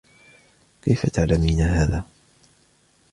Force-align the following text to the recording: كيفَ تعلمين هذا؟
كيفَ 0.81 1.09
تعلمين 1.09 1.61
هذا؟ 1.61 2.03